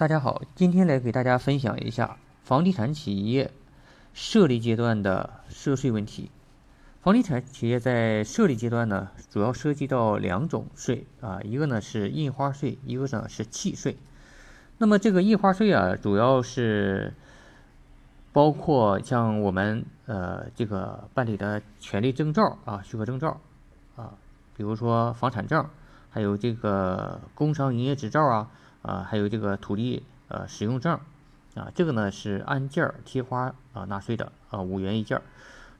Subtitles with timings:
[0.00, 3.52] 大家好，今天来给大家分享一下房地产企业
[4.14, 6.30] 设立阶段的涉税问题。
[7.02, 13.98] 房地产企业在设立阶段呢，主要涉及到两种税啊，一个呢是印花税，一个呢是契税。
[14.78, 17.12] 那么这个印花税啊，主要是
[18.32, 23.38] 包括像我们呃这个办理的权利证照啊、许可证照
[23.96, 24.14] 啊，
[24.56, 25.68] 比如说房产证，
[26.10, 28.50] 还有这个工商营业执照啊。
[28.82, 30.98] 啊，还有这个土地呃使用证，
[31.54, 35.22] 啊，这个呢是按件儿贴花啊纳税的啊，五元一件儿。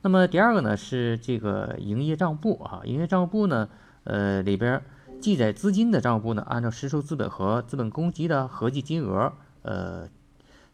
[0.03, 3.71] 那么第二个呢是这个营业账簿啊，营业账簿呢，
[4.05, 4.83] 呃里边
[5.19, 10.07] 记载资金的账簿呢，按照实收资本和资本公积的合计金额，呃，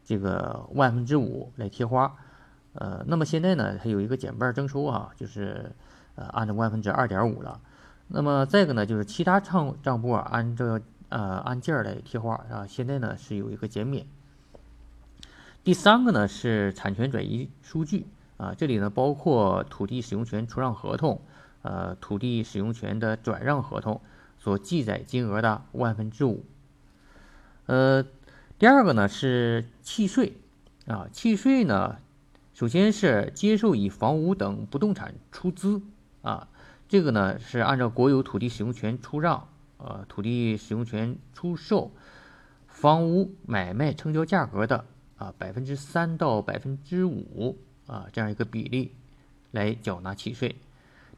[0.04, 2.12] 这个万分之五来贴花。
[2.72, 5.70] 呃，那么现在呢还有一个减半征收啊，就是
[6.16, 7.60] 呃按照万分之二点五了。
[8.08, 14.06] 那么再一个呢就是其他账账簿啊，按照呃，按件儿来贴花啊，现在呢是有一个减免。
[15.64, 21.20] 第三个呢是产权转移数据啊，这里呢包括土地使用权出让合同，
[21.62, 24.00] 呃，土地使用权的转让合同
[24.38, 26.44] 所记载金额的万分之五。
[27.66, 28.04] 呃，
[28.58, 30.34] 第二个呢是契税
[30.86, 31.96] 啊，契税呢，
[32.54, 35.82] 首先是接受以房屋等不动产出资
[36.22, 36.48] 啊，
[36.88, 39.48] 这个呢是按照国有土地使用权出让。
[39.78, 41.90] 呃，土地使用权出售、
[42.66, 44.86] 房屋买卖成交价格的
[45.18, 48.94] 啊百分之三到百分之五啊这样一个比例
[49.50, 50.56] 来缴纳契税。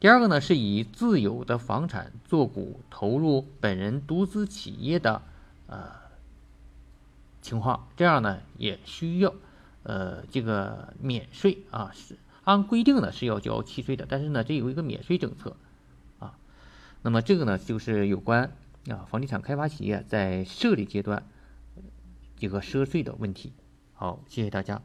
[0.01, 5.21] 第二个呢，是以自有的房产做股投入本人独资企业的
[5.67, 5.91] 呃
[7.41, 9.33] 情况，这样呢也需要
[9.83, 12.17] 呃这个免税啊，是
[12.49, 15.55] 按规定呢是要交契税的，但是呢这有一个免税政策。
[16.17, 16.35] 啊
[17.03, 18.51] 那么这个呢，就是有关
[18.89, 21.23] 啊房地产开发企业在设立阶段
[22.35, 23.53] 这个涉税的问题。
[23.93, 24.81] 好，谢谢大家。